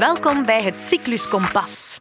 [0.00, 1.98] Welkom bij het Cyclus Kompas.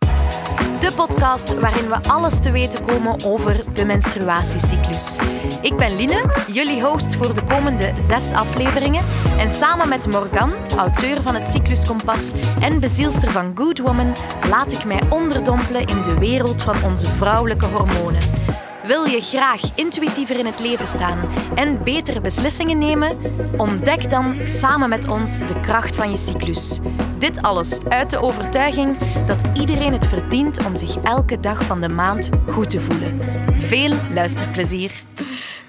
[0.79, 5.17] De podcast waarin we alles te weten komen over de menstruatiecyclus.
[5.61, 9.04] Ik ben Line, jullie host voor de komende zes afleveringen.
[9.39, 14.16] En samen met Morgan, auteur van het Cyclus Kompas en bezielster van Good Woman,
[14.50, 18.21] laat ik mij onderdompelen in de wereld van onze vrouwelijke hormonen.
[18.90, 23.18] Wil je graag intuïtiever in het leven staan en betere beslissingen nemen?
[23.58, 26.80] Ontdek dan samen met ons de kracht van je cyclus.
[27.18, 31.90] Dit alles uit de overtuiging dat iedereen het verdient om zich elke dag van de
[31.90, 33.20] maand goed te voelen.
[33.55, 34.91] Veel luisterplezier.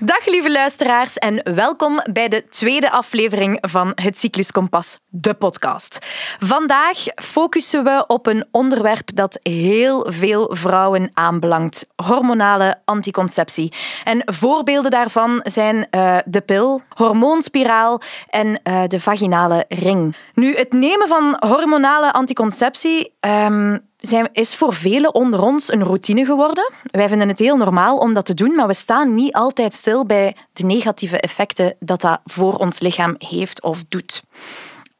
[0.03, 5.99] Dag lieve luisteraars en welkom bij de tweede aflevering van het Cyclus Kompas, de podcast.
[6.39, 13.73] Vandaag focussen we op een onderwerp dat heel veel vrouwen aanbelangt: hormonale anticonceptie.
[14.05, 20.17] En voorbeelden daarvan zijn uh, de pil, hormoonspiraal en uh, de vaginale ring.
[20.35, 26.24] Nu, het nemen van hormonale anticonceptie um, zijn, is voor velen onder ons een routine
[26.24, 26.73] geworden.
[26.82, 30.04] Wij vinden het heel normaal om dat te doen, maar we staan niet altijd stil
[30.04, 34.23] bij de negatieve effecten dat dat voor ons lichaam heeft of doet.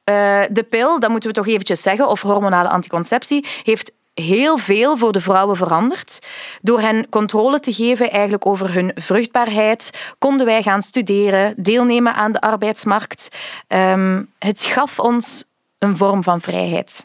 [0.05, 4.97] Uh, de pil, dat moeten we toch eventjes zeggen, of hormonale anticonceptie, heeft heel veel
[4.97, 6.19] voor de vrouwen veranderd.
[6.63, 12.33] Door hen controle te geven eigenlijk over hun vruchtbaarheid, konden wij gaan studeren, deelnemen aan
[12.33, 13.29] de arbeidsmarkt.
[13.69, 15.45] Um, het gaf ons
[15.79, 17.05] een vorm van vrijheid.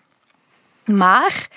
[0.86, 1.48] Maar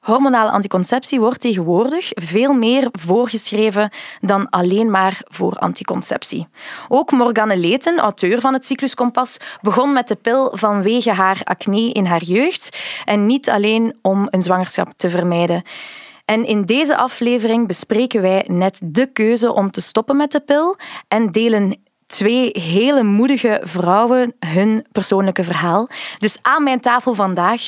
[0.00, 6.48] Hormonale anticonceptie wordt tegenwoordig veel meer voorgeschreven dan alleen maar voor anticonceptie.
[6.88, 12.06] Ook Morgane Leten, auteur van het Cycluskompas, begon met de pil vanwege haar acne in
[12.06, 15.62] haar jeugd en niet alleen om een zwangerschap te vermijden.
[16.24, 20.76] En in deze aflevering bespreken wij net de keuze om te stoppen met de pil
[21.08, 25.88] en delen twee hele moedige vrouwen hun persoonlijke verhaal.
[26.18, 27.62] Dus aan mijn tafel vandaag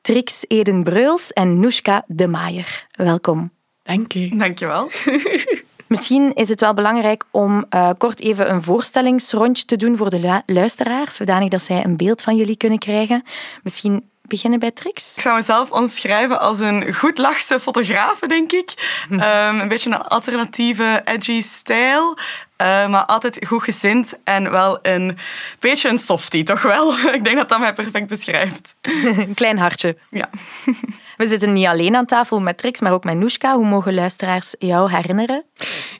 [0.00, 2.86] Trix Eden Breuls en Noeska de Maier.
[2.90, 3.50] Welkom.
[3.82, 4.36] Dank je.
[4.36, 4.90] Dank je wel.
[5.86, 10.42] Misschien is het wel belangrijk om uh, kort even een voorstellingsrondje te doen voor de
[10.46, 13.22] luisteraars, zodanig dat zij een beeld van jullie kunnen krijgen.
[13.62, 15.16] Misschien beginnen bij Trix?
[15.16, 18.74] Ik zou mezelf omschrijven als een goed lachse fotograaf, denk ik.
[19.10, 19.20] um,
[19.60, 22.16] een beetje een alternatieve, edgy stijl.
[22.62, 25.18] Uh, maar altijd goed gezind en wel een
[25.58, 26.92] beetje een softie, toch wel?
[27.18, 28.74] ik denk dat dat mij perfect beschrijft.
[28.82, 29.96] een klein hartje.
[30.10, 30.28] Ja.
[31.16, 33.54] We zitten niet alleen aan tafel met Trix, maar ook met Noeska.
[33.54, 35.44] Hoe mogen luisteraars jou herinneren?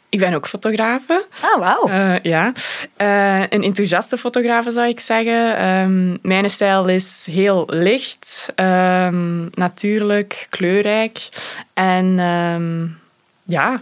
[0.08, 1.26] Ik ben ook fotografe.
[1.41, 1.88] Ah, wauw.
[1.88, 2.52] Uh, ja.
[2.97, 5.64] Uh, een enthousiaste fotografe zou ik zeggen.
[5.66, 11.28] Um, mijn stijl is heel licht, um, natuurlijk, kleurrijk.
[11.74, 12.98] En um,
[13.42, 13.80] ja,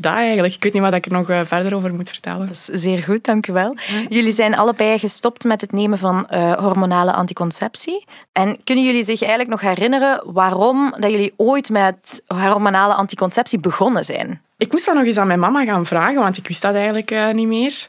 [0.00, 0.54] daar eigenlijk.
[0.54, 2.46] Ik weet niet wat ik er nog uh, verder over moet vertellen.
[2.46, 3.76] Dat is zeer goed, dank u wel.
[4.08, 8.04] Jullie zijn allebei gestopt met het nemen van uh, hormonale anticonceptie.
[8.32, 14.04] En kunnen jullie zich eigenlijk nog herinneren waarom dat jullie ooit met hormonale anticonceptie begonnen
[14.04, 14.40] zijn?
[14.58, 17.10] Ik moest dat nog eens aan mijn mama gaan vragen, want ik wist dat eigenlijk
[17.10, 17.86] uh, niet meer.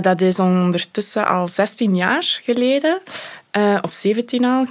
[0.00, 3.00] dat is ondertussen al 16 jaar geleden,
[3.82, 4.66] of 17 al.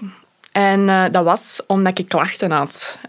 [0.52, 3.00] En dat was omdat ik klachten had.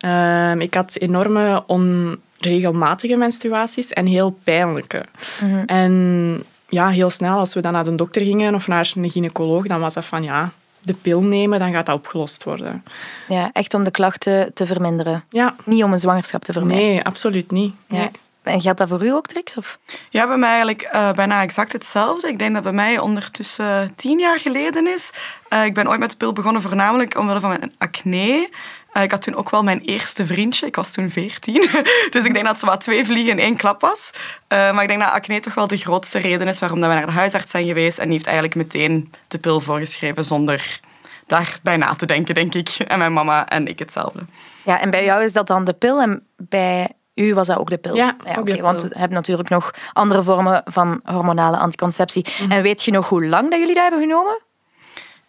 [0.58, 5.04] ik had enorme on regelmatige menstruaties en heel pijnlijke.
[5.42, 5.62] Mhm.
[5.66, 9.66] En ja, heel snel, als we dan naar de dokter gingen of naar een gynaecoloog,
[9.66, 12.84] dan was dat van ja, de pil nemen, dan gaat dat opgelost worden.
[13.28, 15.24] Ja, echt om de klachten te verminderen.
[15.30, 15.54] Ja.
[15.64, 16.86] Niet om een zwangerschap te vermijden.
[16.86, 17.74] Nee, absoluut niet.
[17.86, 18.10] Nee.
[18.42, 19.56] En geldt dat voor u ook, Trix?
[19.56, 19.78] Of?
[20.10, 22.28] Ja, bij mij eigenlijk uh, bijna exact hetzelfde.
[22.28, 25.12] Ik denk dat bij mij ondertussen tien jaar geleden is.
[25.52, 28.48] Uh, ik ben ooit met de pil begonnen voornamelijk omwille van mijn acne.
[28.92, 30.66] Uh, ik had toen ook wel mijn eerste vriendje.
[30.66, 31.68] Ik was toen veertien.
[32.10, 34.10] dus ik denk dat ze wat twee vliegen in één klap was.
[34.48, 37.06] maar ik denk dat acne toch wel de grootste reden is waarom dat we naar
[37.06, 37.98] de huisarts zijn geweest.
[37.98, 40.80] En die heeft eigenlijk meteen de pil voorgeschreven zonder
[41.26, 42.68] daarbij na te denken, denk ik.
[42.86, 44.20] En mijn mama en ik hetzelfde.
[44.64, 47.70] Ja, en bij jou is dat dan de pil en bij u was dat ook
[47.70, 47.94] de pil?
[47.94, 52.26] Ja, ja okay, Want we hebben natuurlijk nog andere vormen van hormonale anticonceptie.
[52.40, 52.52] Mhm.
[52.52, 54.40] En weet je nog hoe lang dat jullie dat hebben genomen?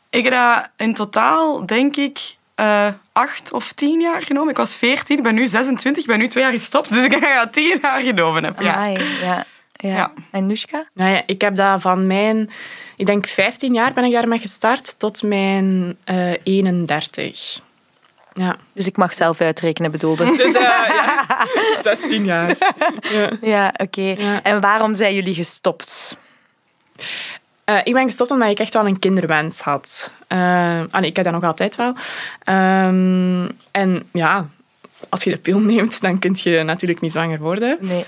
[0.09, 4.49] Ik heb dat in totaal, denk ik, uh, acht of tien jaar genomen.
[4.49, 6.89] Ik was veertien, ik ben nu 26, ik ben nu twee jaar gestopt.
[6.89, 8.61] Dus ik denk dat ik dat tien jaar genomen heb.
[8.61, 8.85] Ja.
[8.85, 9.45] ja.
[9.73, 9.89] Ja.
[9.89, 10.11] ja.
[10.31, 10.85] En Nushka?
[10.93, 12.49] Nou ja, ik heb dat van mijn...
[12.95, 17.61] Ik denk 15 jaar ben ik daarmee gestart tot mijn uh, 31.
[18.33, 18.55] Ja.
[18.73, 20.25] Dus ik mag zelf uitrekenen, bedoelde.
[20.31, 21.47] Dus, uh, ja,
[21.81, 22.55] 16 jaar.
[23.01, 24.15] Ja, ja oké.
[24.17, 24.43] Ja.
[24.43, 26.17] En waarom zijn jullie gestopt?
[27.69, 30.13] Uh, ik ben gestopt omdat ik echt wel een kinderwens had.
[30.27, 30.39] Uh,
[30.89, 31.93] ah, nee, ik heb dat nog altijd wel.
[32.55, 34.47] Um, en ja,
[35.09, 37.77] als je de pil neemt, dan kun je natuurlijk niet zwanger worden.
[37.81, 38.05] Nee.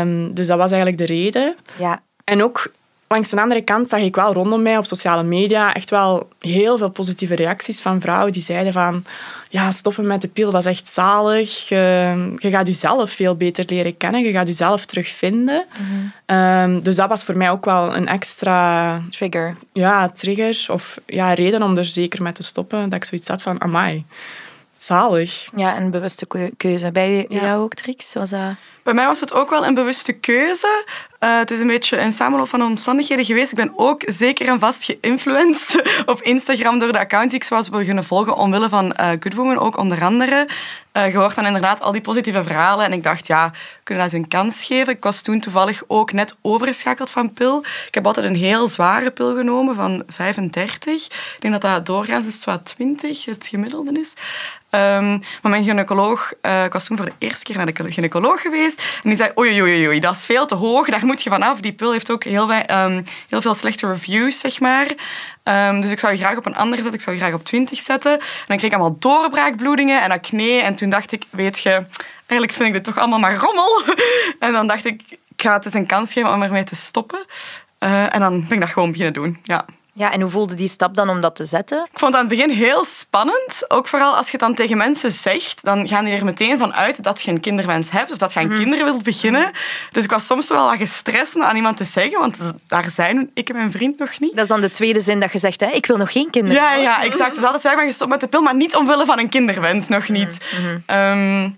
[0.00, 1.56] Um, dus dat was eigenlijk de reden.
[1.78, 2.02] Ja.
[2.24, 2.72] En ook
[3.08, 6.78] langs de andere kant zag ik wel rondom mij op sociale media echt wel heel
[6.78, 9.04] veel positieve reacties van vrouwen die zeiden van
[9.50, 11.68] ja, stoppen met de pil, dat is echt zalig.
[11.68, 11.76] Je,
[12.38, 14.22] je gaat jezelf veel beter leren kennen.
[14.22, 15.64] Je gaat jezelf terugvinden.
[16.26, 19.56] Ehm, dus dat was voor mij ook wel een extra Trigger.
[19.72, 22.82] ja, trigger of ja, reden om er zeker mee te stoppen.
[22.88, 24.04] Dat ik zoiets had van, amai,
[24.78, 25.48] zalig.
[25.56, 26.90] Ja, een bewuste keu- keuze.
[26.92, 27.40] Bij Ja.
[27.40, 28.14] jou ook, Trix?
[28.14, 28.54] Was dat...
[28.88, 30.84] Bij mij was het ook wel een bewuste keuze.
[31.18, 33.50] Eh, het is een beetje een samenloop van omstandigheden geweest.
[33.50, 37.70] Ik ben ook zeker en vast geïnfluenced op Instagram door de account die ik was
[37.70, 40.46] beginnen volgen omwille van eh Good Woman, ook onder andere.
[40.92, 43.52] Eh, je hoort dan inderdaad al die positieve verhalen en ik dacht, ja,
[43.82, 44.92] kunnen dat eens een kans geven.
[44.92, 47.64] Ik was toen toevallig ook net overgeschakeld van pil.
[47.86, 51.06] Ik heb altijd een heel zware pil genomen van 35.
[51.06, 54.14] Ik denk dat dat doorgaans is zwaar 20, het gemiddelde is.
[54.70, 55.10] Ehm,
[55.42, 58.77] maar mijn gynaecoloog, eh, ik was toen voor de eerste keer naar de gynaecoloog geweest.
[59.02, 60.88] En die zei, oei, oei, oei, dat is veel te hoog.
[60.88, 61.60] Daar moet je vanaf.
[61.60, 64.86] Die pil heeft ook heel, ehm, heel veel slechte reviews, zeg maar.
[65.42, 66.98] Ehm, dus ik zou je graag op een andere zetten.
[66.98, 68.12] Ik zou je graag op 20 zetten.
[68.12, 70.60] En dan kreeg ik allemaal doorbraakbloedingen en acne.
[70.60, 71.70] En toen dacht ik, weet je,
[72.26, 73.82] eigenlijk vind ik dit toch allemaal maar rommel.
[74.38, 77.24] en dan dacht ik, ik ga het eens een kans geven om ermee te stoppen.
[77.78, 79.64] Eh, en dan ben ik dat gewoon beginnen doen, ja.
[79.98, 81.78] Ja, en hoe voelde die stap dan om dat te zetten?
[81.92, 83.64] Ik vond het aan het begin heel spannend.
[83.68, 86.74] Ook vooral als je het dan tegen mensen zegt, dan gaan die er meteen van
[86.74, 89.50] uit dat je een kinderwens hebt of dat je aan kinderen wilt beginnen.
[89.92, 93.30] Dus ik was soms wel wat gestrest om aan iemand te zeggen, want daar zijn
[93.34, 94.34] ik en mijn vriend nog niet.
[94.34, 95.66] Dat is dan de tweede zin dat je zegt, hè?
[95.66, 96.62] ik wil nog geen kinderen.
[96.62, 97.34] Ja, ja, exact.
[97.34, 100.08] Dus altijd zeggen, maar gestopt met de pil, maar niet omwille van een kinderwens, nog
[100.08, 100.36] niet.
[100.86, 101.50] Ehm,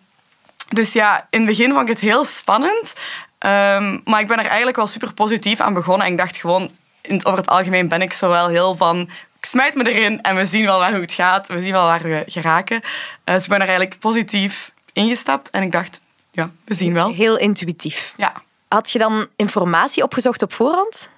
[0.69, 2.93] dus ja, in het begin vond ik het heel spannend.
[3.39, 6.07] Ehm, maar ik ben er eigenlijk wel super positief aan begonnen.
[6.07, 6.71] En ik dacht gewoon,
[7.03, 9.11] in het, over het algemeen ben ik zo wel heel van...
[9.39, 11.49] Ik smijt me erin en we zien wel waar hoe het gaat.
[11.49, 12.81] We zien wel waar we geraken.
[13.25, 15.51] Eh, dus ik ben er eigenlijk positief ingestapt.
[15.51, 16.01] En ik dacht,
[16.31, 17.13] ja, we zien wel.
[17.13, 18.15] Heel intuïtief.
[18.17, 18.33] Ja.
[18.69, 21.11] Had je dan informatie opgezocht op voorhand?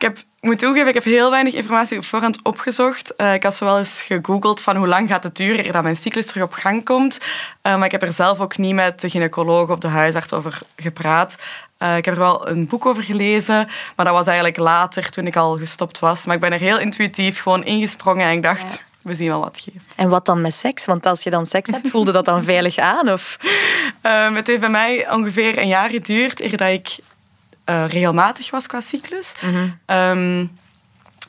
[0.00, 3.16] Ik, heb, moet toegeven, ik heb heel weinig informatie op voorhand opgezocht.
[3.16, 5.96] Eh, ik had zo wel eens gegoogeld van hoe lang gaat het duren dat mijn
[5.96, 7.18] cyclus terug op gang komt.
[7.62, 10.58] Eh, maar ik heb er zelf ook niet met de gynaecoloog of de huisarts over
[10.76, 11.36] gepraat.
[11.76, 15.26] Eh, ik heb er wel een boek over gelezen, maar dat was eigenlijk later toen
[15.26, 16.24] ik al gestopt was.
[16.24, 19.56] Maar ik ben er heel intuïtief gewoon ingesprongen en ik dacht, we zien wel wat
[19.56, 19.94] het geeft.
[19.96, 20.84] En wat dan met seks?
[20.84, 23.10] Want als je dan seks hebt, voelde dat dan veilig aan?
[23.10, 23.36] Of...
[24.02, 26.98] Ehm, het heeft bij mij ongeveer een jaar geduurd eer dat ik
[27.70, 29.34] eh, regelmatig was qua cyclus.
[29.86, 30.46] Ehm,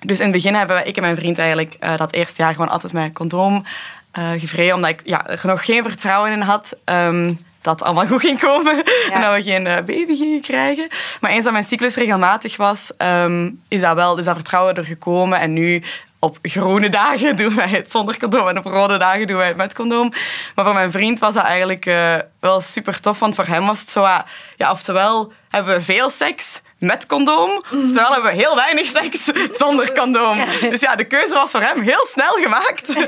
[0.05, 2.53] dus in het begin hebben wij, ik en mijn vriend eigenlijk eh, dat eerste jaar
[2.53, 3.65] gewoon altijd met condoom
[4.11, 6.77] eh gevreden, omdat ik ja, er nog geen vertrouwen in had.
[6.83, 10.87] ehm, dat het allemaal goed ging komen en dat we geen baby gingen krijgen.
[11.19, 14.85] Maar eens dat mijn cyclus regelmatig was, ehm, is dat wel, dus dat vertrouwen er
[14.85, 15.39] gekomen.
[15.39, 15.83] En nu
[16.23, 19.57] op groene dagen doen wij het zonder condoom en op rode dagen doen wij het
[19.57, 20.13] met condoom.
[20.55, 23.79] Maar voor mijn vriend was dat eigenlijk eh, wel super tof, want voor hem was
[23.79, 24.19] het zo, ah,
[24.57, 29.93] ja, oftewel hebben we veel seks met condoom, oftewel hebben we heel weinig seks zonder
[29.93, 30.37] condoom.
[30.61, 32.93] Dus ja, de keuze was voor hem heel snel gemaakt.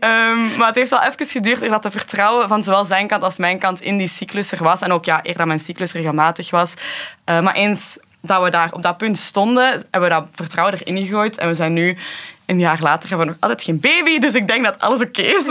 [0.00, 3.22] Ehm, maar het heeft wel even geduurd eer dat de vertrouwen van zowel zijn kant
[3.22, 4.80] als mijn kant in die cyclus er was.
[4.80, 6.74] En ook ja, eer dat mijn cyclus regelmatig was.
[7.24, 11.06] Eh, maar eens dat we daar op dat punt stonden, hebben we dat vertrouwen erin
[11.06, 11.38] gegooid.
[11.38, 11.96] En we zijn nu,
[12.48, 14.18] een jaar later, hebben we nog altijd geen baby.
[14.18, 15.44] Dus ik denk dat alles oké is.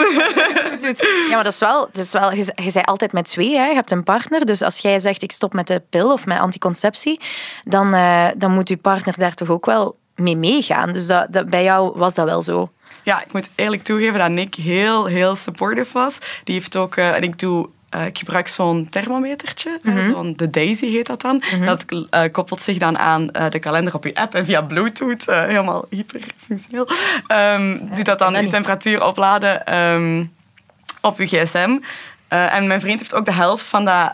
[1.30, 1.90] Ja, maar dat is wel...
[1.92, 3.66] Dat is wel je, je bent altijd met twee, hè?
[3.66, 4.46] je hebt een partner.
[4.46, 7.20] Dus als jij zegt, ik stop met de pil of met anticonceptie,
[7.64, 10.92] dan, eh, dan moet je partner daar toch ook wel mee meegaan.
[10.92, 12.72] Dus dat, dat, bij jou was dat wel zo.
[13.04, 16.18] Ja, ik moet eerlijk toegeven dat Nick heel, heel supportive was.
[16.44, 17.70] Die heeft ook, eh, en ik doe.
[17.98, 21.44] Eh, ik gebruik zo'n thermometertje, eh, zo'n de Daisy heet dat dan.
[21.66, 25.26] Dat eh, koppelt zich dan aan eh, de kalender op je app en via Bluetooth,
[25.26, 26.88] helemaal hyperfunctioneel,
[27.28, 28.50] ehm, doet dat dan je niet.
[28.50, 30.26] temperatuur opladen ehm,
[31.02, 31.78] op je gsm.
[32.28, 34.14] En mijn vriend heeft ook de helft van dat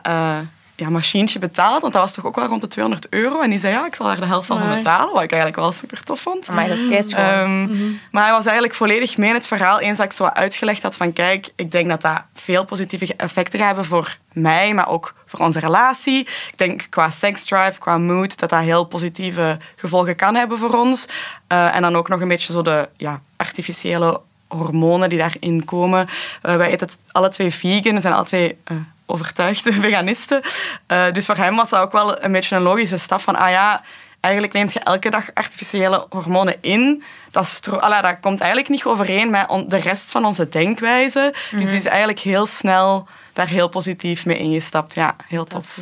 [0.75, 3.41] ja, machientje betaald, want dat was toch ook wel rond de 200 euro.
[3.41, 5.71] En die zei, ja, ik zal daar de helft van betalen, wat ik eigenlijk wel
[5.71, 6.51] super tof vond.
[6.51, 7.11] Maar dat is.
[7.13, 9.79] Ehm, Maar hij was eigenlijk volledig mee in het verhaal.
[9.79, 13.59] Eens dat ik zo uitgelegd had van kijk, ik denk dat dat veel positieve effecten
[13.59, 16.19] gaat hebben voor mij, maar ook voor onze relatie.
[16.19, 21.07] Ik denk qua seksdrive, qua mood, dat dat heel positieve gevolgen kan hebben voor ons.
[21.47, 26.09] Eh, en dan ook nog een beetje zo de ja, artificiële hormonen die daarin komen.
[26.41, 30.41] Eh, wij eten het alle twee vegan, we zijn alle twee eh, overtuigde veganisten.
[30.87, 33.49] Eh, dus voor hem was dat ook wel een beetje een logische stap van, ah
[33.49, 33.83] ja,
[34.19, 37.03] eigenlijk neemt je elke dag artificiële hormonen in.
[37.31, 41.33] Dat, dat komt eigenlijk niet overeen met de rest van onze denkwijze.
[41.51, 44.93] Dus hij is eigenlijk heel snel daar heel positief mee ingestapt.
[44.93, 45.79] Ja, heel tof.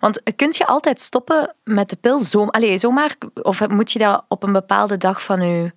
[0.00, 2.20] Want kun je altijd stoppen met de pil?
[2.20, 3.14] Zo, allez, zomaar?
[3.42, 5.72] Of moet je dat op een bepaalde dag van je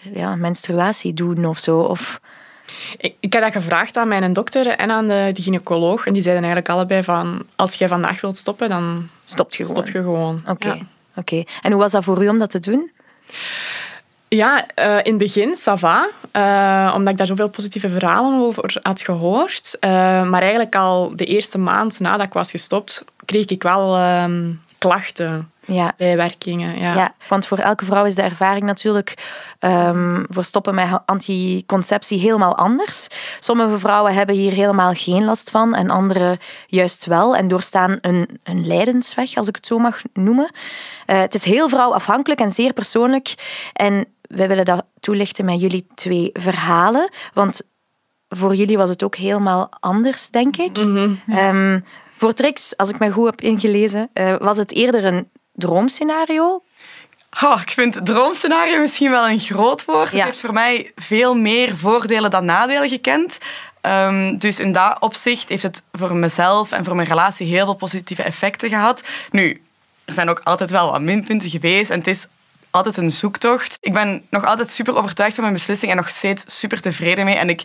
[0.00, 1.78] ja, menstruatie doen of zo?
[1.78, 2.20] Of...
[2.98, 6.06] Ik, ik heb dat gevraagd aan mijn dokter en aan de, de gynaecoloog.
[6.06, 7.46] En die zeiden eigenlijk allebei van...
[7.56, 9.82] Als jij vandaag wilt stoppen, dan Stopt je gewoon?
[9.82, 10.42] stop je gewoon.
[10.48, 10.68] Oké.
[10.68, 10.78] Ja.
[11.16, 11.42] Oké.
[11.62, 12.90] En hoe was dat voor u om dat te doen?
[14.28, 16.08] Ja, uh, in het begin, ça va.
[16.32, 19.76] Uh, omdat ik daar zoveel positieve verhalen over had gehoord.
[19.80, 19.90] Uh,
[20.28, 25.50] maar eigenlijk al de eerste maand nadat ik was gestopt, kreeg ik wel ehm, klachten.
[25.66, 25.92] Ja.
[25.96, 26.94] Bijwerkingen, ja.
[26.94, 27.14] ja.
[27.28, 29.14] Want voor elke vrouw is de ervaring natuurlijk
[29.60, 33.06] um, voor stoppen met anticonceptie helemaal anders.
[33.40, 38.40] Sommige vrouwen hebben hier helemaal geen last van en andere juist wel en doorstaan een,
[38.42, 40.50] een lijdensweg, als ik het zo mag noemen.
[41.06, 43.34] het is heel vrouwafhankelijk en zeer persoonlijk.
[43.72, 47.10] En we willen dat toelichten met jullie twee verhalen.
[47.34, 47.60] Want
[48.28, 50.76] voor jullie was het ook helemaal anders, denk ik.
[50.76, 51.14] Mhm.
[51.28, 51.80] Ehm,
[52.16, 56.62] voor Trix, als ik me goed heb ingelezen, uh, was het eerder een droomscenario.
[57.42, 60.10] Oh, ik vind droomscenario misschien wel een groot woord.
[60.10, 63.38] Het heeft voor mij veel meer voordelen dan nadelen gekend.
[63.82, 67.74] Um, dus in dat opzicht heeft het voor mezelf en voor mijn relatie heel veel
[67.74, 69.02] positieve effecten gehad.
[69.30, 69.62] Nu,
[70.04, 71.90] er zijn ook altijd wel wat minpunten geweest.
[71.90, 72.26] En het is
[72.70, 73.78] altijd een zoektocht.
[73.80, 77.34] Ik ben nog altijd super overtuigd van mijn beslissing en nog steeds super tevreden mee.
[77.36, 77.62] En ik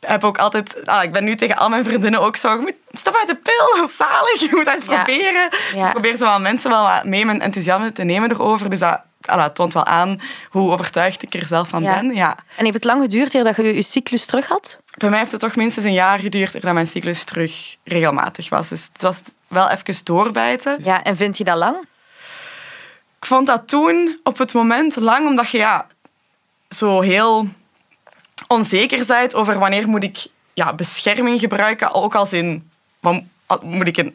[0.00, 0.86] heb ook altijd...
[0.86, 2.64] Ah, ik ben nu tegen al mijn vriendinnen ook zo...
[2.92, 5.50] Stap uit de pil, zalig, je moet dat eens proberen.
[5.50, 8.70] Dus ik probeer mensen wel mee mijn enthousiasme te nemen erover.
[8.70, 10.20] Dus dat ala, toont wel aan
[10.50, 12.14] hoe overtuigd ik er zelf van ben.
[12.14, 12.36] Ja.
[12.56, 14.78] En heeft het lang geduurd eer je je cyclus terug had?
[14.96, 18.48] Bij mij heeft het toch minstens een jaar geduurd eer dat mijn cyclus terug regelmatig
[18.48, 18.68] was.
[18.68, 20.76] Dus het was wel even doorbijten.
[20.78, 21.76] Ja, en vind je dat lang?
[23.18, 25.86] Ik vond dat toen op het moment lang, omdat je ja,
[26.68, 27.48] zo heel
[28.48, 33.96] onzeker bent over wanneer moet ik ja, bescherming gebruiken, ook als in wat, moet ik
[33.96, 34.14] een,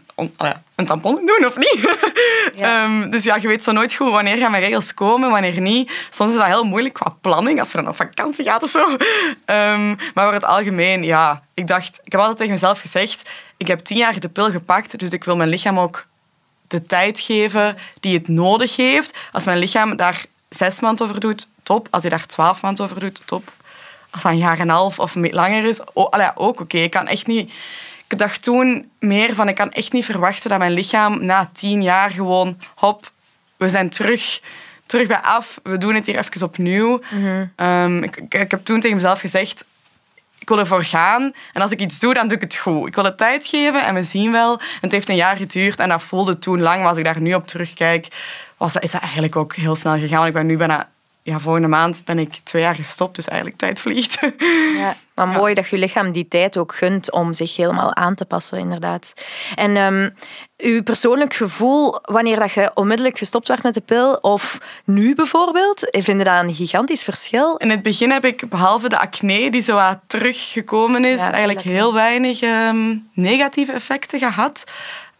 [0.75, 1.79] een tampon doen of niet?
[2.55, 2.83] Ja.
[2.83, 5.91] Ehm, dus ja, je weet zo nooit goed wanneer gaan mijn regels komen, wanneer niet.
[6.09, 8.89] Soms is dat heel moeilijk qua planning, als je dan op vakantie gaat of zo.
[8.89, 13.67] Um, maar voor het algemeen, ja, ik dacht, ik heb altijd tegen mezelf gezegd, ik
[13.67, 16.05] heb tien jaar de pil gepakt, dus ik wil mijn lichaam ook
[16.67, 19.17] de tijd geven die het nodig heeft.
[19.31, 21.87] Als mijn lichaam daar zes maanden over doet, top.
[21.89, 23.51] Als hij daar twaalf maanden over doet, top.
[24.11, 26.77] Als dat een jaar en een half of langer is, oh, ook oké.
[26.77, 27.51] Ik kan echt niet...
[28.07, 31.83] Ik dacht toen meer van, ik kan echt niet verwachten dat mijn lichaam na tien
[31.83, 33.11] jaar gewoon, hop,
[33.57, 34.41] we zijn terug,
[34.85, 35.59] terug bij af.
[35.63, 37.01] We doen het hier even opnieuw.
[37.11, 37.45] Mhm.
[37.55, 39.65] Ehm, ik, ik, heb toen tegen mezelf gezegd,
[40.39, 41.33] ik wil ervoor gaan.
[41.53, 42.87] En als ik iets doe, dan doe ik het goed.
[42.87, 44.59] Ik wil het tijd geven en we zien wel.
[44.81, 46.79] het heeft een jaar geduurd en dat voelde toen lang.
[46.79, 48.07] Maar als ik daar nu op terugkijk,
[48.57, 50.17] was dat, is dat eigenlijk ook heel snel gegaan.
[50.17, 50.89] Want ik ben nu bijna
[51.23, 54.19] ja, volgende maand ben ik twee jaar gestopt, dus eigenlijk tijd vliegt.
[54.77, 58.25] Ja, maar mooi dat je lichaam die tijd ook gunt om zich helemaal aan te
[58.25, 59.13] passen, inderdaad.
[59.55, 60.13] En um,
[60.57, 65.87] uw persoonlijk gevoel, wanneer dat je onmiddellijk gestopt werd met de pil, of nu bijvoorbeeld,
[65.91, 67.55] vind je dat een gigantisch verschil?
[67.55, 71.93] In het begin heb ik, behalve de acne die zo wat teruggekomen is, eigenlijk heel
[71.93, 74.63] weinig ehm, negatieve effecten gehad.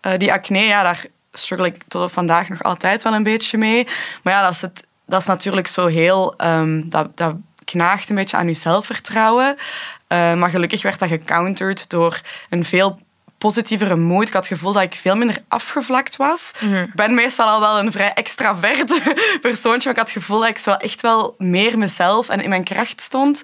[0.02, 3.88] Uh, die acne, ja, daar struggle ik tot vandaag nog altijd wel een beetje mee.
[4.24, 6.34] Maar ja, dat is het dat is natuurlijk zo heel...
[6.38, 9.56] Um, dat, dat knaagt een beetje aan je zelfvertrouwen.
[9.58, 13.00] Uh, maar gelukkig werd dat gecounterd door een veel
[13.38, 14.28] positievere moed.
[14.28, 16.52] Ik had het gevoel dat ik veel minder afgevlakt was.
[16.60, 16.76] Mhm.
[16.76, 19.02] Ik ben meestal al wel een vrij extravert
[19.42, 22.50] persoontje, maar ik had het gevoel dat ik zo echt wel meer mezelf en in
[22.50, 23.42] mijn kracht stond.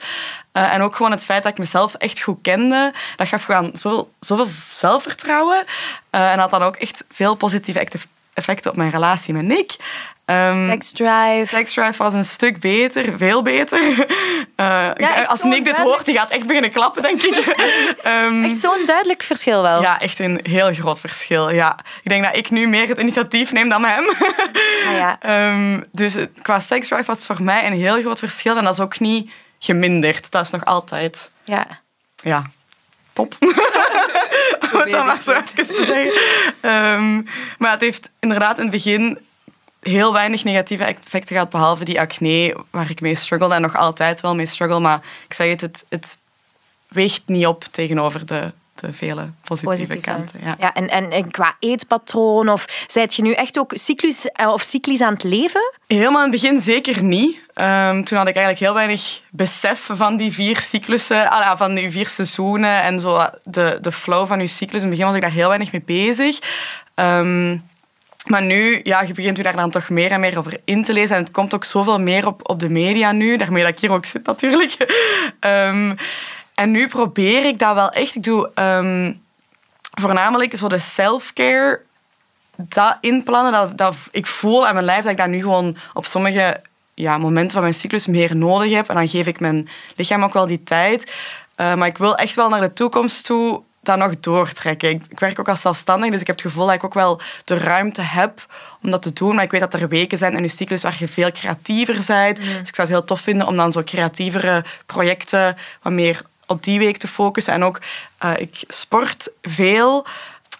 [0.53, 3.71] Uh, en ook gewoon het feit dat ik mezelf echt goed kende, dat gaf gewoon
[3.75, 5.63] zo, zoveel zelfvertrouwen.
[6.11, 7.87] Uh, en had dan ook echt veel positieve
[8.33, 9.75] effecten op mijn relatie met Nick.
[10.31, 11.45] Um, sex Drive.
[11.47, 13.79] Sex Drive was een stuk beter, veel beter.
[14.59, 14.89] Uh,
[15.27, 17.55] als Nick dit hoort, die gaat echt beginnen klappen, denk ik.
[18.05, 19.81] um, echt zo'n duidelijk verschil wel.
[19.81, 21.49] Ja, echt een heel groot verschil.
[21.49, 21.79] Ja.
[22.03, 24.07] Ik denk dat ik nu meer het initiatief neem dan hem.
[24.87, 25.19] ah, ja.
[25.49, 28.57] um, dus qua Sex Drive was voor mij een heel groot verschil.
[28.57, 30.31] En dat is ook niet geminderd.
[30.31, 31.31] Dat is nog altijd...
[31.43, 31.65] Ja.
[32.15, 32.43] Ja,
[33.13, 33.35] top.
[34.73, 35.63] Om dat maar zo even te
[36.61, 37.27] zeggen.
[37.57, 39.19] maar het heeft inderdaad in het begin
[39.81, 44.21] heel weinig negatieve effecten gehad, behalve die acne, waar ik mee struggle en nog altijd
[44.21, 44.79] wel mee struggle.
[44.79, 46.17] Maar ik zeg het, het, het
[46.87, 50.39] weegt niet op tegenover de, de vele positieve, kanten.
[50.43, 50.55] Ja.
[50.59, 55.01] Ja, en, en, qua eetpatroon, of zijt je nu echt ook cyclus, eh, of cyclisch
[55.01, 55.73] aan het leven?
[55.87, 57.39] Helemaal in het begin zeker niet.
[57.53, 61.91] Ehm, toen had ik eigenlijk heel weinig besef van die vier cyclussen, ah, van die
[61.91, 64.81] vier seizoenen en zo de, de flow van je cyclus.
[64.81, 66.39] In het begin was ik daar heel weinig mee bezig.
[66.95, 67.66] Um,
[68.29, 70.93] maar nu, ja, je begint je daar dan toch meer en meer over in te
[70.93, 71.15] lezen.
[71.15, 73.37] En het komt ook zoveel meer op, op de media nu.
[73.37, 74.75] Daarmee dat ik hier ook zit natuurlijk.
[75.39, 75.95] Ehm,
[76.55, 78.15] en nu probeer ik dat wel echt.
[78.15, 79.13] Ik doe ehm,
[79.81, 81.81] voornamelijk zo de self-care
[82.55, 83.51] dat inplannen.
[83.51, 86.61] Dat, dat ik voel aan mijn lijf dat ik dat nu gewoon op sommige
[86.93, 88.89] ja, momenten van mijn cyclus meer nodig heb.
[88.89, 91.03] En dan geef ik mijn lichaam ook wel die tijd.
[91.57, 94.89] Uh, maar ik wil echt wel naar de toekomst toe dat nog doortrekken.
[94.89, 97.21] Ik, ik, werk ook als zelfstandig, dus ik heb het gevoel dat ik ook wel
[97.43, 98.45] de ruimte heb
[98.81, 99.35] om dat te doen.
[99.35, 102.35] Maar ik weet dat er weken zijn in je cyclus waar je veel creatiever bent.
[102.35, 106.63] Dus ik zou het heel tof vinden om dan zo creatievere projecten wat meer op
[106.63, 107.53] die week te focussen.
[107.53, 107.79] En ook,
[108.25, 110.05] uh, ik sport veel.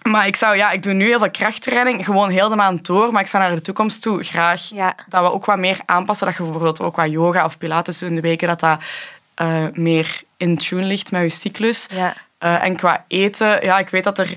[0.04, 3.12] Maar ik zou, ja, ik doe nu heel veel krachttraining, gewoon heel de maand door.
[3.12, 4.68] Maar ik zou naar de toekomst toe graag
[5.08, 6.28] dat we ook wat meer aanpassen.
[6.28, 8.80] Dat je bijvoorbeeld ook wat yoga of pilates doet in de weken, dat dat
[9.42, 11.88] uh, meer in tune ligt met je cyclus.
[11.90, 12.16] Ja.
[12.44, 14.36] Uh, en qua eten, ja, ik weet dat er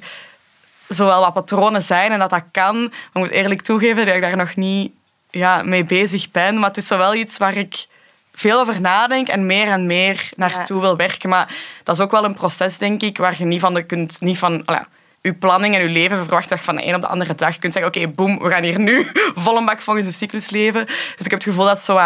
[0.89, 2.81] zowel wat patronen zijn en dat dat kan.
[2.81, 4.93] Maar ik moet eerlijk toegeven dat ik daar nog niet
[5.31, 6.59] ja, mee bezig ben.
[6.59, 7.87] Maar het is wel iets waar ik
[8.33, 11.29] veel over nadenk en meer en meer naartoe wil werken.
[11.29, 14.21] Maar dat is ook wel een proces, denk ik, waar je niet van de kunt...
[14.21, 14.65] Niet van,
[15.23, 17.59] je planning en je leven verwacht dat je van de een op de andere dag
[17.59, 20.87] kunt zeggen oké, boem, we gaan hier nu volle bak volgens de cyclus leven.
[20.87, 21.99] Dus ik heb het gevoel dat zo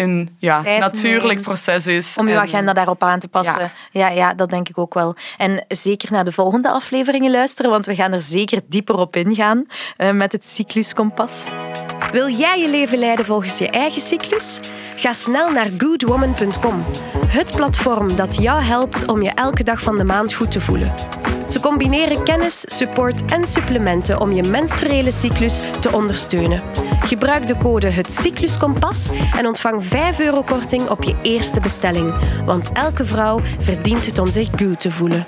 [0.00, 2.16] een ja, natuurlijk proces is.
[2.18, 3.72] Om je agenda daarop aan te passen.
[3.90, 4.08] Ja.
[4.08, 4.08] ja.
[4.20, 5.16] Ja, dat denk ik ook wel.
[5.36, 9.66] En zeker naar de volgende afleveringen luisteren, want we gaan er zeker dieper op ingaan
[9.98, 11.44] uh, met het cycluskompas.
[12.12, 14.60] Wil jij je leven leiden volgens je eigen cyclus?
[14.96, 16.84] Ga snel naar goodwoman.com,
[17.26, 20.94] het platform dat jou helpt om je elke dag van de maand goed te voelen.
[21.46, 26.62] Ze combineren kennis, support en supplementen om je menstruele cyclus te ondersteunen.
[27.02, 32.14] Gebruik de code Het Cycluskompas en ontvang 5 euro korting op je eerste bestelling.
[32.44, 35.24] Want elke vrouw verdient het om zich goed te voelen.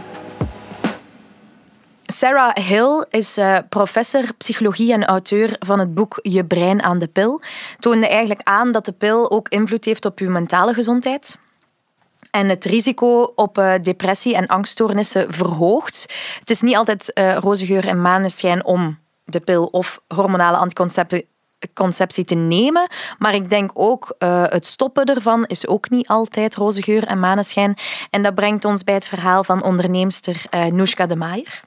[2.03, 7.07] Sarah Hill is uh, professor psychologie en auteur van het boek Je brein aan de
[7.09, 7.41] pil.
[7.79, 11.39] Toonde eigenlijk aan dat de pil ook invloed heeft op uw mentale gezondheid
[12.31, 16.15] en het risico op uh, depressie en angststoornissen verhoogt.
[16.39, 21.31] Het is niet altijd uh, roze geur en maneschijn om de pil of hormonale anticonceptie
[22.25, 22.89] te nemen.
[23.19, 27.21] Maar ik denk ook uh, het stoppen ervan is ook niet altijd roze geur en
[27.21, 27.77] maneschijn.
[28.11, 31.61] En dat brengt ons bij het verhaal van onderneemster uh, Noeska de Maier.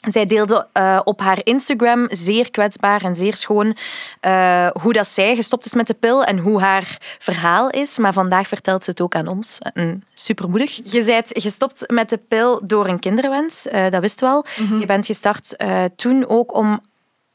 [0.00, 3.76] Zij deelde uh, op haar Instagram zeer kwetsbaar en zeer schoon
[4.20, 7.98] uh, hoe dat zij gestopt is met de pil en hoe haar verhaal is.
[7.98, 9.58] Maar vandaag vertelt ze het ook aan ons.
[9.74, 10.80] Mm, supermoedig.
[10.84, 14.44] Je bent gestopt met de pil door een kinderwens, uh, dat wist wel.
[14.58, 14.80] Mm -hmm.
[14.80, 15.56] Je bent gestart
[15.96, 16.80] toen ook om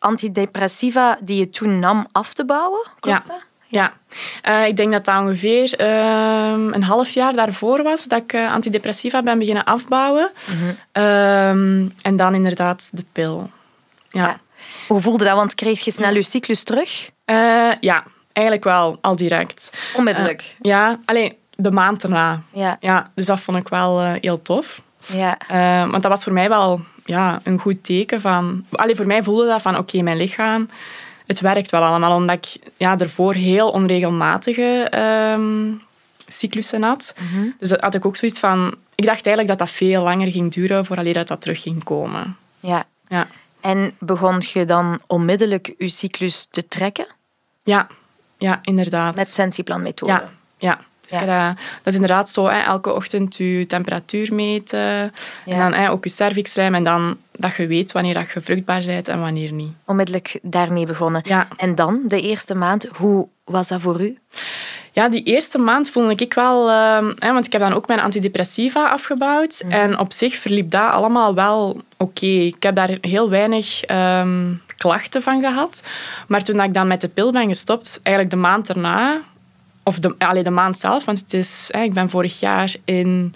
[0.03, 2.87] antidepressiva die je toen nam af te bouwen.
[2.99, 3.33] Klopt ja.
[3.33, 3.45] dat?
[3.73, 3.93] Ja,
[4.47, 8.51] uh, ik denk dat dat ongeveer uh, een half jaar daarvoor was dat ik uh,
[8.51, 10.31] antidepressiva ben beginnen afbouwen.
[10.47, 11.91] Mm -hmm.
[12.01, 13.49] en dan inderdaad de pil.
[14.09, 14.25] Ja.
[14.25, 14.37] ja.
[14.87, 15.35] Hoe voelde dat?
[15.35, 17.09] Want kreeg je snel je cyclus terug?
[17.79, 19.79] ja, eigenlijk wel, al direct.
[19.95, 20.55] Onmiddellijk?
[20.61, 22.41] ja, alleen de maand erna.
[22.51, 22.77] Ja.
[22.79, 24.81] Ja, dus dat vond ik wel heel tof.
[25.05, 25.37] Ja.
[25.89, 28.65] want dat was voor mij wel ja, een goed teken van...
[28.71, 30.67] Allee, voor mij voelde dat van, oké, okay, mijn lichaam
[31.25, 34.91] het werkt wel allemaal, omdat ik ja, daarvoor heel onregelmatige
[35.37, 35.81] um,
[36.27, 37.13] cyclussen had.
[37.19, 37.55] Mm -hmm.
[37.59, 38.75] Dus dat had ik ook zoiets van...
[38.95, 42.37] Ik dacht eigenlijk dat dat veel langer ging duren voordat dat, dat terug ging komen.
[42.59, 42.85] Ja.
[43.07, 43.27] ja.
[43.61, 47.07] En begon je dan onmiddellijk je cyclus te trekken?
[47.63, 47.87] Ja,
[48.37, 49.15] ja inderdaad.
[49.15, 50.11] Met sensieplanmethode?
[50.11, 50.79] Ja, ja.
[51.05, 51.47] Dus ja.
[51.47, 54.79] dat, dat, is inderdaad zo, hè, elke ochtend je temperatuur meten.
[54.79, 55.11] Ja.
[55.45, 56.75] En dan hè, ook je cervixlijm.
[56.75, 59.71] En dan dat je weet wanneer dat je vruchtbaar bent en wanneer niet.
[59.85, 61.21] Onmiddellijk daarmee begonnen.
[61.25, 61.47] Ja.
[61.57, 64.17] En dan, de eerste maand, hoe was dat voor u?
[64.91, 66.69] Ja, die eerste maand voelde ik wel...
[66.69, 69.63] Uh, hè, want ik heb dan ook mijn antidepressiva afgebouwd.
[69.65, 69.71] Mm.
[69.71, 71.83] En op zich verliep dat allemaal wel oké.
[71.97, 72.45] Okay.
[72.45, 73.89] Ik heb daar heel weinig...
[73.89, 75.83] Um, klachten van gehad.
[76.27, 79.21] Maar toen ik dan met de pil ben gestopt, eigenlijk de maand erna,
[79.83, 83.35] of de, allee, de maand zelf, want het is, hè, ik ben vorig jaar in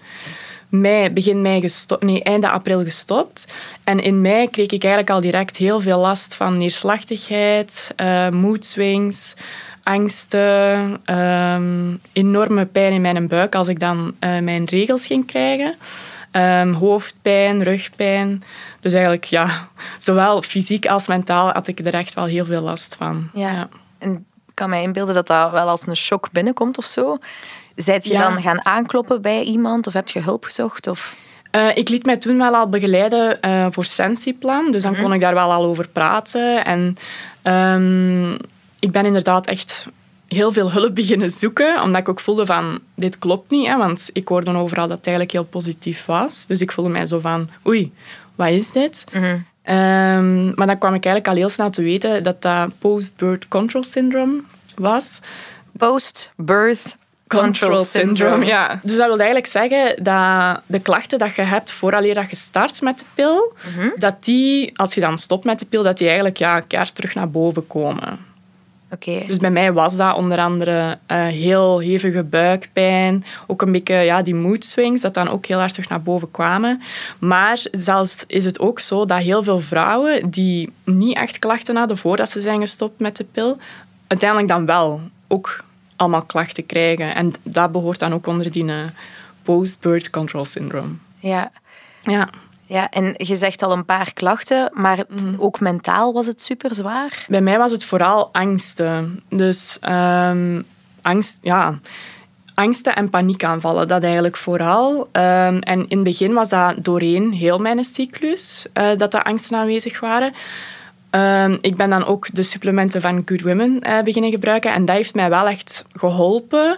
[0.70, 3.54] mei, begin mei gestopt, nee, einde april gestopt.
[3.84, 9.36] En in mei kreeg ik eigenlijk al direct heel veel last van neerslachtigheid, uh, moedswings,
[9.84, 15.76] angsten, um, enorme pijn in mijn buik als ik dan uh, mijn regels ging krijgen.
[16.32, 18.44] Um, hoofdpijn, rugpijn.
[18.80, 19.68] Dus eigenlijk, ja,
[20.00, 23.30] zowel fysiek als mentaal had ik er echt wel heel veel last van.
[23.34, 23.52] Ja.
[23.52, 23.70] ja.
[23.98, 24.26] En
[24.58, 27.18] kan mij inbeelden dat dat wel als een shock binnenkomt of zo.
[27.76, 28.30] Zijt je ja.
[28.30, 30.88] dan gaan aankloppen bij iemand of heb je hulp gezocht?
[30.88, 31.16] Of?
[31.52, 34.72] Uh, ik liet mij toen wel al begeleiden uh, voor Sensieplan.
[34.72, 35.06] Dus dan mm -hmm.
[35.06, 36.66] kon ik daar wel al over praten.
[36.66, 36.98] En
[37.44, 38.38] um,
[38.80, 39.88] ik ben inderdaad echt
[40.28, 41.82] heel veel hulp beginnen zoeken.
[41.82, 43.68] Omdat ik ook voelde van, dit klopt niet.
[43.68, 46.46] Hè, want ik hoorde overal dat het eigenlijk heel positief was.
[46.46, 47.94] Dus ik voelde mij zo van, oei,
[48.36, 49.06] wat is dit?
[49.14, 49.46] Mm -hmm.
[49.70, 53.84] Um, maar dan kwam ik eigenlijk al heel snel te weten dat dat post-birth control
[53.84, 54.42] syndrome
[54.76, 55.20] was.
[55.78, 58.80] Post-birth control syndrome, ja.
[58.82, 62.82] Dus dat wil eigenlijk zeggen dat de klachten dat je hebt vooraleer dat je start
[62.82, 63.94] met de pil, mm -hmm.
[63.98, 67.16] dat die, als je dan stopt met de pil, dat die eigenlijk ja, keer terug
[67.16, 68.27] naar boven komen.
[69.28, 74.22] Dus bij mij was dat onder andere eh, heel hevige buikpijn, ook een beetje ja,
[74.22, 76.82] die mood swings, dat dan ook heel erg terug naar boven kwamen.
[77.20, 81.98] Maar zelfs is het ook zo dat heel veel vrouwen die niet echt klachten hadden
[81.98, 83.58] voordat ze zijn gestopt met de pil,
[84.08, 85.64] uiteindelijk dan wel ook
[85.96, 87.16] allemaal klachten krijgen.
[87.16, 88.76] En dat behoort dan ook onder die uh,
[89.44, 90.94] post-birth control syndrome.
[91.20, 91.52] Ja.
[92.02, 92.30] Ja.
[92.70, 95.04] Ja, en je zegt al een paar klachten, maar
[95.38, 97.26] ook mentaal was het super zwaar.
[97.28, 99.24] Bij mij was het vooral angsten.
[99.30, 100.66] Dus um,
[101.02, 101.80] angst, ja,
[102.54, 105.00] angsten en paniekaanvallen, dat eigenlijk vooral.
[105.00, 109.58] Um, en in het begin was dat doorheen heel mijn cyclus, uh, dat de angsten
[109.58, 110.34] aanwezig waren.
[111.12, 114.96] Um, ik ben dan ook de supplementen van Good Women uh, beginnen gebruiken en dat
[114.96, 116.78] heeft mij wel echt geholpen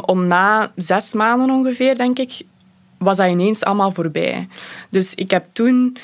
[0.00, 2.42] om na zes maanden ongeveer, denk ik,
[2.98, 4.48] was dat ineens allemaal voorbij.
[4.90, 5.96] Dus ik heb toen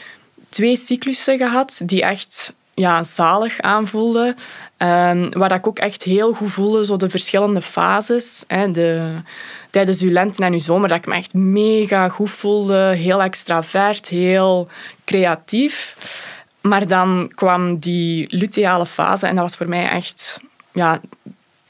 [0.49, 4.37] twee cyclussen gehad die echt ja, zalig aanvoelden.
[4.79, 8.45] Um, waar ik ook echt heel goed voelde, zo de verschillende fases.
[8.47, 9.15] Hè, de,
[9.71, 12.95] tijdens uw lente en uw zomer, dat ik me echt mega goed voelde.
[12.97, 14.69] Heel extravert, heel
[15.05, 15.97] creatief.
[16.61, 20.41] Maar dan kwam die luteale fase en dat was voor mij echt...
[20.73, 21.01] Ja,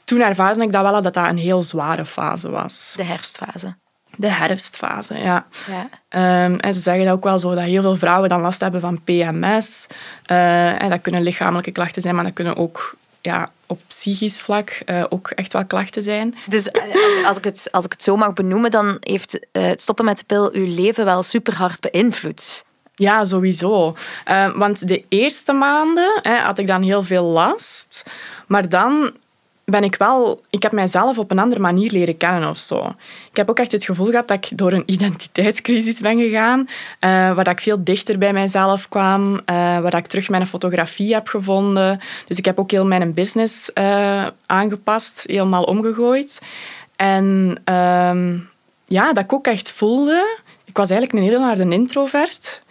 [0.03, 2.93] toen ervaarde ik dat wel, dat dat een heel zware fase was.
[2.95, 3.75] De herfstfase.
[4.17, 5.45] De herfstfase, ja.
[5.67, 6.45] ja.
[6.45, 8.81] Um, en ze zeggen dat ook wel zo, dat heel veel vrouwen dan last hebben
[8.81, 9.87] van PMS.
[10.31, 14.81] Uh, en dat kunnen lichamelijke klachten zijn, maar dat kunnen ook ja, op psychisch vlak
[14.85, 16.35] uh, ook echt wel klachten zijn.
[16.47, 19.81] Dus uh, als, als, ik het, als ik het zo mag benoemen, dan heeft het
[19.81, 22.65] stoppen met de pil uw leven wel super hard beïnvloed.
[22.95, 23.95] Ja, sowieso.
[24.55, 28.05] want de eerste maanden hè, had ik dan heel veel last.
[28.47, 29.13] Maar dan
[29.65, 30.41] ben ik wel...
[30.49, 32.85] Ik heb mijzelf op een andere manier leren kennen of zo.
[33.29, 36.67] Ik heb ook echt het gevoel gehad dat ik door een identiteitscrisis ben gegaan, uh,
[37.35, 39.39] waar ik veel dichter bij mijzelf kwam, uh,
[39.79, 41.99] waar ik terug mijn fotografie heb gevonden.
[42.27, 46.41] Dus ik heb ook heel mijn business uh, aangepast, helemaal omgegooid.
[46.95, 48.37] En ehm,
[48.85, 50.41] ja, dat ik ook echt voelde...
[50.65, 52.61] Ik was eigenlijk een heel harde introvert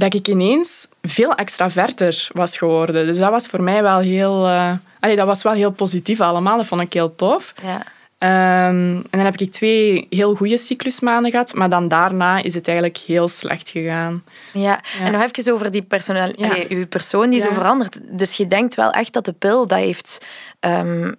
[0.00, 3.06] dat ik ineens veel extraverter was geworden.
[3.06, 4.48] Dus dat was voor mij wel heel...
[4.48, 6.56] Uh, allee, dat was wel heel positief allemaal.
[6.56, 7.54] Dat vond ik heel tof.
[7.62, 7.82] Ja.
[8.22, 12.68] Um, en dan heb ik twee heel goede cyclusmaanden gehad, maar dan daarna is het
[12.68, 14.24] eigenlijk heel slecht gegaan.
[14.52, 15.04] Ja, ja.
[15.04, 16.48] en nog even over die personeel, ja.
[16.48, 18.00] allee, uw persoon die zo verandert.
[18.18, 20.26] Dus je denkt wel echt dat de pil dat heeft
[20.60, 21.16] um,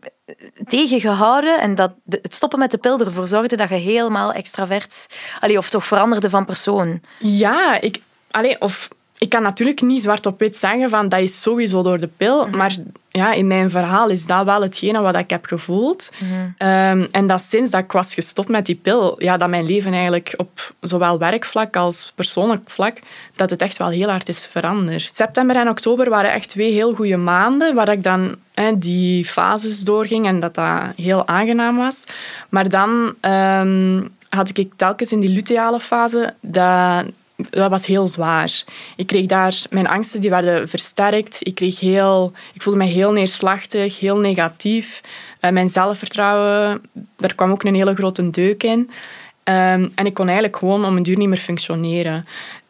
[0.66, 5.08] tegengehouden en dat de, het stoppen met de pil ervoor zorgde dat je helemaal extravert,
[5.40, 7.02] allee, of toch veranderde van persoon?
[7.20, 8.90] Ja, ik, Allee, of
[9.22, 12.48] ik kan natuurlijk niet zwart op wit zeggen van dat is sowieso door de pil,
[12.48, 12.58] mhm.
[12.58, 12.76] maar
[13.10, 16.12] ja, in mijn verhaal is dat wel hetgene wat ik heb gevoeld.
[16.20, 16.32] Mhm.
[16.58, 19.94] Ehm, en dat sinds dat ik was gestopt met die pil, ja, dat mijn leven
[19.94, 23.00] eigenlijk op zowel werkvlak als persoonlijk vlak,
[23.36, 25.12] dat het echt wel heel hard is veranderd.
[25.16, 28.36] September en oktober waren echt twee heel goede maanden, waar ik dan
[28.76, 32.04] die fases doorging en dat dat heel aangenaam was.
[32.50, 37.06] Maar dan um, had ik telkens in die luteale fase dat
[37.50, 38.64] dat was heel zwaar.
[38.96, 41.38] Ik kreeg daar, mijn angsten die werden versterkt.
[41.40, 45.02] Ik, kreeg heel, ik voelde me heel neerslachtig, heel negatief.
[45.42, 46.82] Uh, mijn zelfvertrouwen,
[47.18, 48.80] daar kwam ook een hele grote deuk in.
[49.44, 52.26] Um, en ik kon eigenlijk gewoon om een duur niet meer functioneren.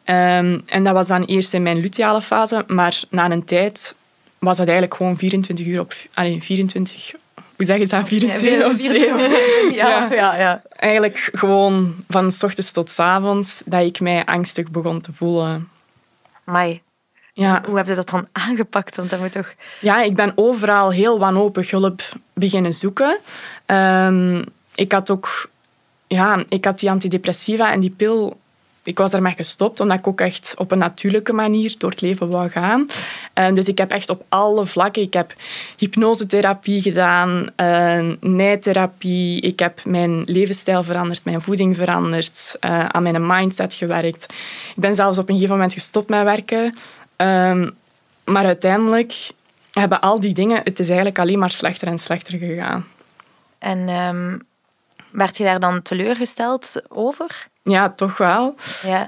[0.05, 3.95] Um, en dat was dan eerst in mijn luteale fase, maar na een tijd
[4.39, 5.93] was dat eigenlijk gewoon 24 uur op...
[6.13, 7.13] Allez, 24
[7.61, 9.73] hoe zeg je dat, 24 of 7?
[9.73, 10.61] Ja, ja, ja.
[10.69, 15.69] Eigenlijk gewoon van s ochtends tot s avonds dat ik mij angstig begon te voelen.
[16.43, 16.81] Mai.
[17.33, 17.61] Ja.
[17.65, 18.95] Hoe heb je dat dan aangepakt?
[18.95, 19.53] Want dat moet toch...
[19.79, 22.01] Ja, ik ben overal heel wanhopig hulp
[22.33, 23.17] beginnen zoeken.
[23.65, 24.43] Um,
[24.75, 25.49] ik had ook...
[26.07, 28.39] Ja, ik had die antidepressiva en die pil
[28.83, 32.29] ik was daarmee gestopt, omdat ik ook echt op een natuurlijke manier door het leven
[32.29, 32.87] wou gaan.
[33.35, 35.01] Uh, dus ik heb echt op alle vlakken...
[35.01, 35.33] Ik heb
[35.77, 39.41] hypnosetherapie gedaan, uh, nijtherapie.
[39.41, 44.23] Ik heb mijn levensstijl veranderd, mijn voeding veranderd, uh, aan mijn mindset gewerkt.
[44.75, 46.75] Ik ben zelfs op een gegeven moment gestopt met werken.
[47.15, 47.69] Ehm,
[48.25, 49.31] maar uiteindelijk
[49.71, 50.61] hebben al die dingen...
[50.63, 52.85] Het is eigenlijk alleen maar slechter en slechter gegaan.
[53.59, 54.41] En um,
[55.11, 57.47] werd je daar dan teleurgesteld over?
[57.63, 58.55] Ja, toch wel.
[58.83, 59.07] Ja.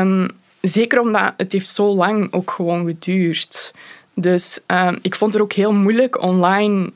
[0.00, 0.28] Um,
[0.60, 3.74] zeker omdat het heeft zo lang ook gewoon geduurd.
[4.14, 6.92] Dus um, ik vond er ook heel moeilijk online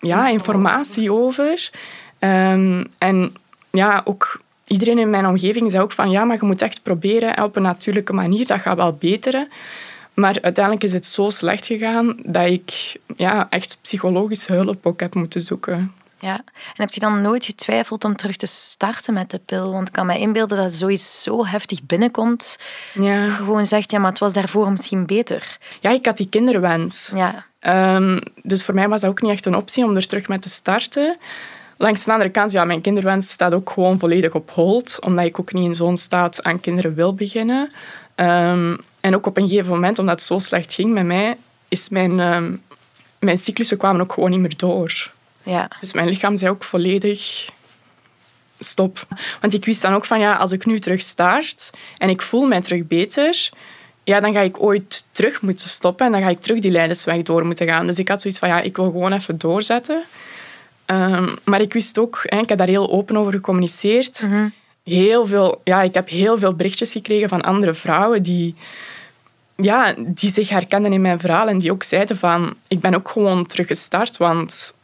[0.00, 1.70] ja, informatie over.
[2.18, 3.34] Um, en
[3.70, 7.42] ja, ook iedereen in mijn omgeving zei ook van ja, maar je moet echt proberen
[7.44, 9.48] op een natuurlijke manier, dat gaat wel beteren.
[10.14, 15.14] Maar uiteindelijk is het zo slecht gegaan dat ik ja, echt psychologische hulp ook heb
[15.14, 15.92] moeten zoeken.
[16.22, 19.72] Ja, en heb je dan nooit getwijfeld om terug te starten met de pil?
[19.72, 22.58] Want ik kan me inbeelden dat zoiets zo heftig binnenkomt.
[22.94, 23.24] Ja.
[23.24, 25.58] Je gewoon zegt, ja, maar het was daarvoor misschien beter.
[25.80, 27.10] Ja, ik had die kinderwens.
[27.14, 27.46] Ja.
[27.58, 30.38] Ehm, dus voor mij was dat ook niet echt een optie om er terug mee
[30.38, 31.16] te starten.
[31.76, 35.40] Langs de andere kant, ja, mijn kinderwens staat ook gewoon volledig op hold, omdat ik
[35.40, 37.70] ook niet in zo'n staat aan kinderen wil beginnen.
[38.14, 41.36] Ehm, en ook op een gegeven moment, omdat het zo slecht ging met mij,
[41.68, 42.62] is mijn, um,
[43.18, 45.10] mijn cyclussen kwamen ook gewoon niet meer door.
[45.42, 45.70] Ja.
[45.80, 47.48] Dus mijn lichaam zei ook volledig
[48.58, 49.06] stop.
[49.40, 52.46] Want ik wist dan ook van, ja, als ik nu terug start en ik voel
[52.46, 53.50] mij terug beter,
[54.04, 57.22] ja, dan ga ik ooit terug moeten stoppen en dan ga ik terug die leidersweg
[57.22, 57.86] door moeten gaan.
[57.86, 60.02] Dus ik had zoiets van, ja, ik wil gewoon even doorzetten.
[60.86, 64.26] Um, maar ik wist ook, hè, ik heb daar heel open over gecommuniceerd.
[64.28, 64.48] Mhm.
[64.84, 68.54] Heel veel, ja, ik heb heel veel berichtjes gekregen van andere vrouwen die,
[69.56, 73.08] ja, die zich herkenden in mijn verhaal en die ook zeiden van, ik ben ook
[73.08, 74.74] gewoon teruggestart, want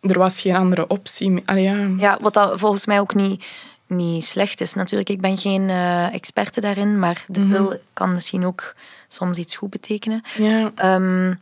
[0.00, 1.42] er was geen andere optie.
[1.44, 1.88] Allee, ja.
[1.98, 3.44] Ja, wat dat volgens mij ook niet,
[3.86, 5.10] niet slecht is natuurlijk.
[5.10, 8.74] Ik ben geen eh experte daarin, maar de pil kan misschien ook
[9.08, 10.22] soms iets goed betekenen.
[10.36, 10.70] Ja.
[10.74, 11.34] Ehm,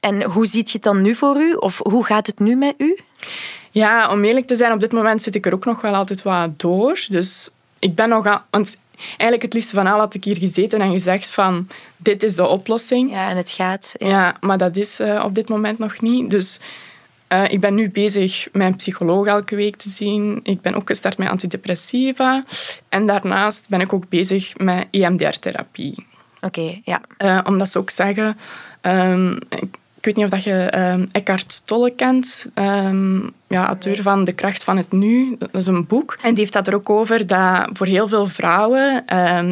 [0.00, 1.52] en hoe ziet je het dan nu voor u?
[1.52, 2.98] Of hoe gaat het nu met u?
[3.70, 6.22] Ja, om eerlijk te zijn, op dit moment zit ik er ook nog wel altijd
[6.22, 7.04] wat door.
[7.08, 8.44] Dus ik ben nog aan...
[8.50, 11.68] Want eigenlijk het liefste van al had ik hier gezeten en gezegd van...
[11.96, 13.10] Dit is de oplossing.
[13.10, 13.94] Ja, en het gaat.
[13.98, 14.08] Ja.
[14.08, 16.30] Ja, maar dat is eh, op dit moment nog niet.
[16.30, 16.60] Dus
[17.30, 20.40] eh, ik ben nu bezig mijn psycholoog elke week te zien.
[20.42, 22.44] Ik ben ook gestart met antidepressiva.
[22.88, 26.06] En daarnaast ben ik ook bezig met EMDR-therapie.
[26.40, 27.00] Oké, ja.
[27.16, 28.36] Eh, omdat ze ook zeggen...
[28.80, 34.02] ehm, ik, ik weet niet of dat je ehm, Eckhart Tolle kent, ehm, ja, auteur
[34.02, 35.36] van De kracht van het nu.
[35.38, 36.18] Dat is een boek.
[36.22, 39.04] En die heeft dat er ook over dat voor heel veel vrouwen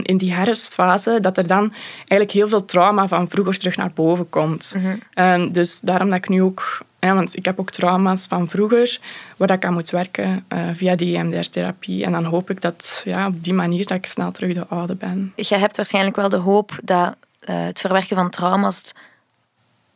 [0.03, 4.29] in die herfstfase, dat er dan eigenlijk heel veel trauma van vroeger terug naar boven
[4.29, 4.75] komt.
[5.15, 6.87] Ehm, dus daarom dat ik nu ook...
[6.99, 8.99] want ik heb ook trauma's van vroeger,
[9.37, 12.05] waar ik aan moet werken eh, via die EMDR-therapie.
[12.05, 14.95] En dan hoop ik dat ja, op die manier dat ik snel terug de oude
[14.95, 15.33] ben.
[15.37, 18.95] Je hebt waarschijnlijk wel de hoop dat eh, het verwerken van trauma's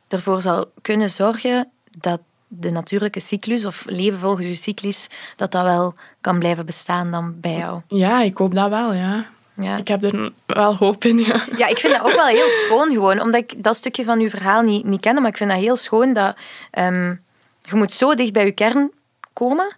[0.08, 5.62] ervoor zal kunnen zorgen dat de natuurlijke cyclus of leven volgens je cyclus, dat dat
[5.62, 7.80] wel kan blijven bestaan dan bij jou.
[7.88, 9.26] Ja, ik hoop dat wel, ja.
[9.54, 9.76] Ja.
[9.76, 11.44] Ik heb er wel hoop in, ja.
[11.56, 14.28] Ja, ik vind dat ook wel heel schoon gewoon, omdat ik dat stukje van uw
[14.30, 16.36] verhaal niet, niet kende, maar ik vind dat heel schoon dat
[16.70, 17.08] ehm,
[17.62, 18.90] je moet zo dicht bij je kern
[19.32, 19.76] komen,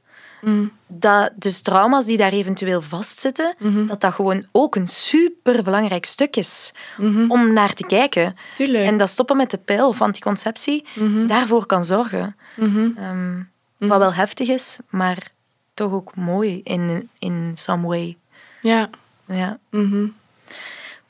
[0.86, 3.54] dat dus trauma's die daar eventueel vastzitten,
[3.86, 6.72] dat dat gewoon ook een superbelangrijk stuk is
[7.28, 8.36] om naar te kijken.
[8.54, 8.84] Tuurlijk.
[8.84, 10.84] En dat stoppen met de pil of anticonceptie
[11.26, 12.36] daarvoor kan zorgen.
[12.96, 13.40] Ehm,
[13.78, 15.18] Wat wel heftig is, maar
[15.74, 18.16] toch ook mooi in, in some way.
[18.60, 18.90] Ja.
[19.26, 19.58] Ja.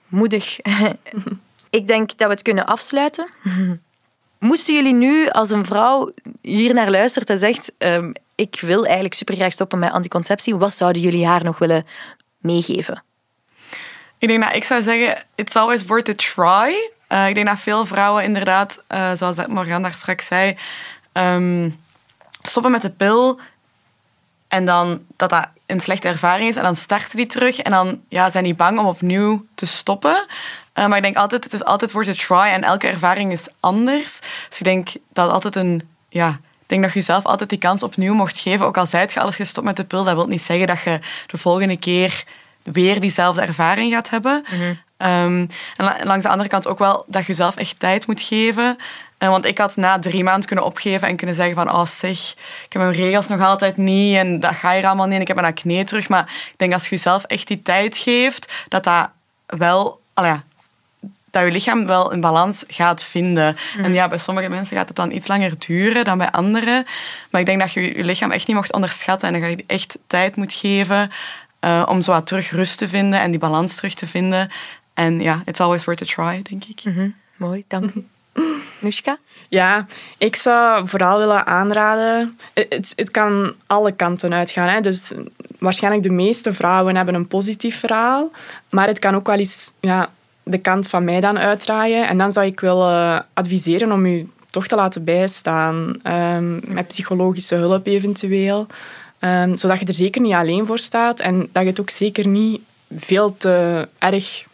[0.08, 0.58] Moedig.
[1.70, 3.28] Ik denk dat we het kunnen afsluiten.
[4.38, 9.14] Moesten jullie nu als een vrouw hier naar luistert en zegt ehm, ik wil eigenlijk
[9.14, 11.86] supergraag stoppen met anticonceptie, wat zouden jullie haar nog willen
[12.38, 13.02] meegeven?
[14.18, 16.90] Ik denk dat ik zou zeggen, it's always worth a try.
[17.06, 20.56] Eh, ik denk dat veel vrouwen inderdaad, eh, zoals Morgan daar straks zei,
[21.12, 21.70] ehm,
[22.42, 23.40] stoppen met de pil
[24.54, 28.00] en dan dat dat een slechte ervaring is en dan starten die terug en dan
[28.08, 30.26] ja, zijn die bang om opnieuw te stoppen.
[30.72, 33.46] Eh, maar ik denk altijd, het is altijd worth a try en elke ervaring is
[33.60, 34.20] anders.
[34.48, 36.28] Dus ik denk dat altijd een, ja,
[36.62, 38.66] ik denk dat je jezelf altijd die kans opnieuw mocht geven.
[38.66, 40.80] Ook al zijt je al eens gestopt met de pil, dat wil niet zeggen dat
[40.82, 42.24] je de volgende keer
[42.62, 44.44] weer diezelfde ervaring gaat hebben.
[44.96, 48.20] Ehm, en la- langs de andere kant ook wel dat je jezelf echt tijd moet
[48.20, 48.76] geven.
[49.24, 52.32] Eh, want ik had na drie maanden kunnen opgeven en kunnen zeggen van oh zeg,
[52.64, 55.26] ik heb mijn regels nog altijd niet en dat ga je allemaal niet en ik
[55.26, 56.08] heb mijn acne terug.
[56.08, 59.10] Maar ik denk als je jezelf echt die tijd geeft, dat dat
[59.46, 60.00] wel...
[60.14, 60.42] ja,
[61.30, 63.56] dat je lichaam wel een balans gaat vinden.
[63.82, 66.86] En ja, bij sommige mensen gaat het dan iets langer duren dan bij anderen.
[67.30, 69.98] Maar ik denk dat je je lichaam echt niet mocht onderschatten en dat je echt
[70.06, 71.10] tijd moet geven
[71.60, 74.50] eh, om zo wat terug rust te vinden en die balans terug te vinden.
[74.94, 76.82] En ja, it's always worth a try, denk ik.
[77.36, 78.06] Mooi, dank u.
[78.80, 79.18] Nushka?
[79.48, 79.86] Ja,
[80.18, 82.38] ik zou vooral willen aanraden.
[82.54, 84.68] Het, het kan alle kanten uitgaan.
[84.68, 84.80] Hè.
[84.80, 85.12] Dus
[85.58, 88.30] waarschijnlijk de meeste vrouwen hebben een positief verhaal.
[88.70, 90.10] Maar het kan ook wel eens ja,
[90.42, 92.08] de kant van mij dan uitdraaien.
[92.08, 95.94] En dan zou ik willen adviseren om u toch te laten bijstaan.
[96.02, 98.66] ehm, met psychologische hulp eventueel.
[99.18, 101.20] Ehm, zodat je er zeker niet alleen voor staat.
[101.20, 102.60] En dat je het ook zeker niet
[102.96, 104.44] veel te erg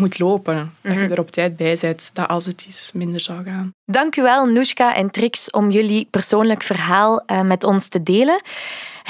[0.00, 0.72] moet lopen.
[0.80, 3.74] Dat je er op tijd bij bent, dat als het iets minder zou gaan.
[3.90, 8.40] Dank u wel, Nushka en Trix, om jullie persoonlijk verhaal eh, met ons te delen.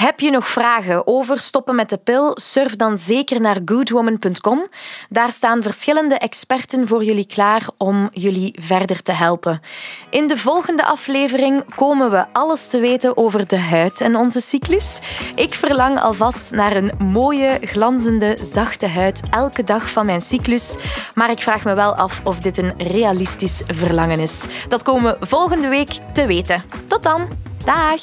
[0.01, 2.31] Heb je nog vragen over stoppen met de pil?
[2.33, 4.67] Surf dan zeker naar goodwoman.com.
[5.09, 9.61] Daar staan verschillende experten voor jullie klaar om jullie verder te helpen.
[10.09, 14.99] In de volgende aflevering komen we alles te weten over de huid en onze cyclus.
[15.35, 20.75] Ik verlang alvast naar een mooie, glanzende, zachte huid elke dag van mijn cyclus.
[21.13, 24.45] Maar ik vraag me wel af of dit een realistisch verlangen is.
[24.71, 26.63] Dat komen we volgende week te weten.
[26.87, 27.27] Tot dan.
[27.65, 28.01] Dag.